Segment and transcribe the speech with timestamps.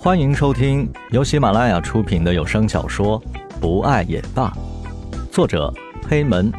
[0.00, 3.20] 欢迎收听由喜马拉雅出品的有声小说
[3.60, 4.48] 《不爱也罢》，
[5.32, 5.74] 作者
[6.08, 6.52] 黑门，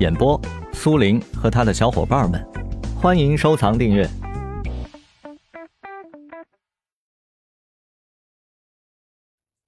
[0.00, 0.40] 演播
[0.72, 2.42] 苏林和他的小伙伴们。
[2.98, 4.08] 欢迎收藏订阅。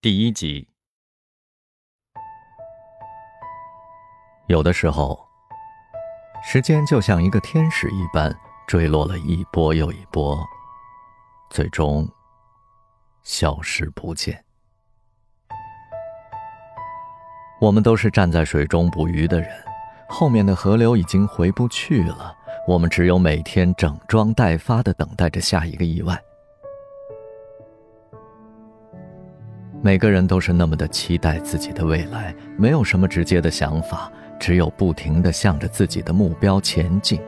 [0.01, 0.67] 第一集。
[4.47, 5.21] 有的时候，
[6.43, 8.35] 时间就像一个天使一般，
[8.67, 10.43] 坠落了一波又一波，
[11.51, 12.09] 最终。
[13.23, 14.45] 消失不见。
[17.61, 19.51] 我们都是站在水中捕鱼的人，
[20.09, 22.35] 后面的河流已经回不去了，
[22.67, 26.19] 我们只有每天整装待发的等待着下一个意外。
[29.83, 37.21] 每个人都是那么的期待自己的未来，没有什么直接的想法，只有不停的向着自己的目标前进。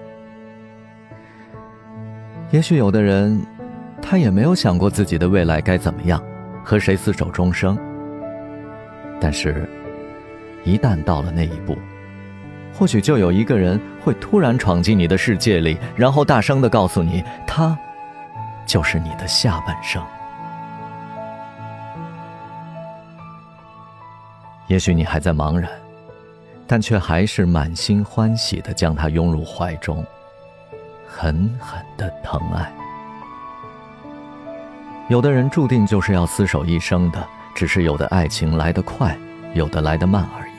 [2.50, 3.38] 也许有的人。
[4.12, 6.22] 他也没有想过自己的未来该怎么样，
[6.62, 7.78] 和谁厮守终生。
[9.18, 9.66] 但是，
[10.64, 11.78] 一旦到了那一步，
[12.74, 17.74] 或许就有一个人会突然闯进你的世界里，然后大声的告诉你，他
[18.66, 20.04] 就是你的下半生。
[24.66, 25.70] 也许你还在茫然，
[26.66, 30.04] 但却还是满心欢喜的将他拥入怀中，
[31.08, 32.70] 狠狠的疼爱。
[35.08, 39.16] 有的人注定就是要厮守一生的，只是有的爱情来得快，
[39.54, 40.52] 有的来得慢而已。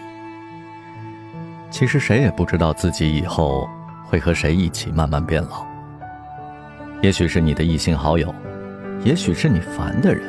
[1.72, 3.68] 其实谁也不知道自己以后
[4.06, 5.66] 会和谁一起慢慢变老。
[7.02, 8.34] 也许是你的异性好友，
[9.04, 10.24] 也许是你烦的人。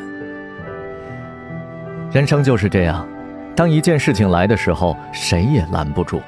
[2.11, 3.07] 人生就是这样，
[3.55, 6.23] 当一件事情来的时候，谁也拦不住。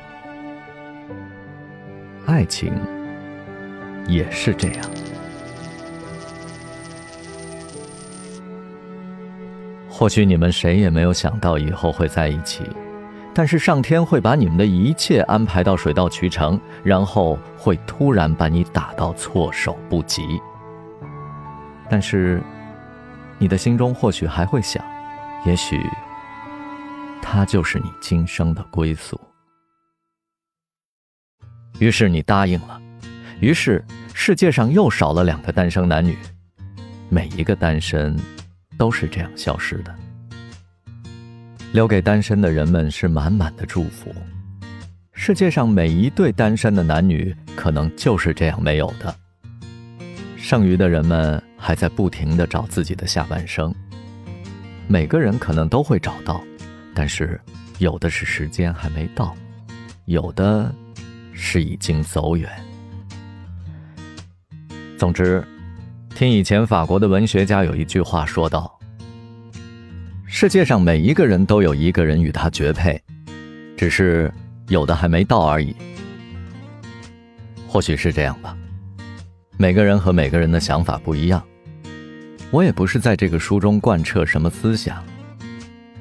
[2.26, 2.72] 爱情
[4.06, 4.84] 也是这样。
[9.98, 12.62] 或许你们谁也没有想到以后会在一起，
[13.32, 20.38] 但是上天会把你们的一切安排到水到渠成，然后会突然把你打到措手不及。
[21.88, 22.42] 但是，
[23.38, 24.84] 你的心中或许还会想，
[25.46, 25.80] 也许
[27.22, 29.18] 他就是你今生的归宿。
[31.78, 32.78] 于是你答应了，
[33.40, 36.18] 于是世界上又少了两个单身男女，
[37.08, 38.14] 每一个单身。
[38.78, 39.94] 都是这样消失的。
[41.72, 44.14] 留给单身的人们是满满的祝福。
[45.12, 49.14] 世界上每一对单身的男女，可能就是这样没有的。
[50.36, 53.74] 剩余的人们还在不停的找自己的下半生。
[54.86, 56.42] 每个人可能都会找到，
[56.94, 57.40] 但是
[57.78, 59.36] 有的是时间还没到，
[60.04, 60.72] 有的
[61.32, 62.48] 是已经走远。
[64.96, 65.44] 总之。
[66.16, 68.78] 听以前法国的文学家有一句话说道
[70.24, 72.98] ：“世界上每一个人都有一个人与他绝配，
[73.76, 74.32] 只是
[74.68, 75.76] 有的还没到而已。”
[77.68, 78.56] 或许是这样吧。
[79.58, 81.44] 每个人和每个人的想法不一样。
[82.50, 85.04] 我也不是在这个书中贯彻什么思想，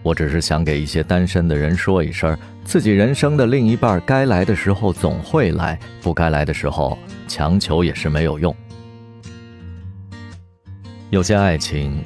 [0.02, 6.98] 我只是想给一些单身的人说一声：自己人生的另一半该来的时候总会来，不该来的时候
[7.28, 8.56] 强求也是没有用。
[11.12, 12.04] 有些爱情，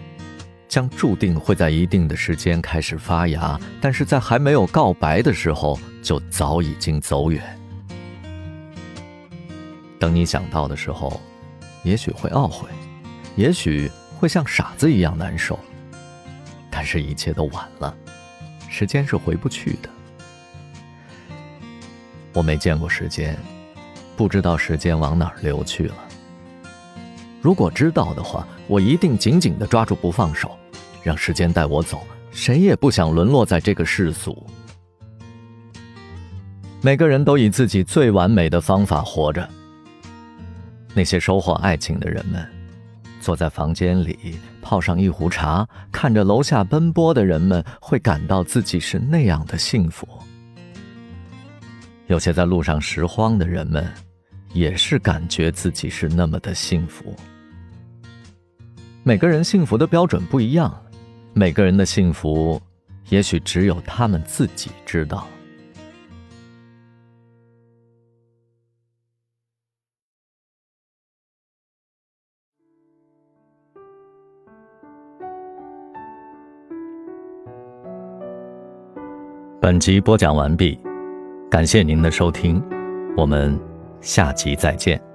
[0.68, 7.42] 将注定会在一定的时间开始发芽，但是在还没有告白的时候，就早已经走远。
[9.98, 11.20] 等你想到的时候，
[11.84, 12.68] 也许会懊悔，
[13.36, 15.58] 也许会像傻子一样难受，
[16.70, 17.96] 但是一切都晚了，
[18.70, 19.90] 时间是回不去的。
[22.34, 23.36] 我没见过时间，
[24.16, 25.96] 不知道时间往哪儿流去了。
[27.42, 30.58] 如果知道的话，我一定紧紧地抓住不放手，
[31.02, 32.02] 让时间带我走。
[32.32, 34.46] 谁也不想沦落在这个世俗。
[36.82, 39.48] 每个人都以自己最完美的方法活着。
[40.94, 42.46] 那些收获爱情的人们，
[43.22, 50.08] 坐在房间里泡上一壶茶，看着楼下奔波的人们，会感到自己是那样的幸福。
[52.08, 53.88] 有些在路上拾荒的人们。
[54.54, 57.16] 也是感觉自己是那么的幸福。
[59.04, 60.76] 每个人幸福的标准不一样，
[61.34, 62.62] 每个人的幸福，
[63.10, 65.28] 也许只有他们自己知道。
[79.62, 80.80] 本集播讲完毕，
[81.50, 82.64] 感谢您的收听，
[83.16, 83.69] 我们。
[84.02, 85.09] 下集再见。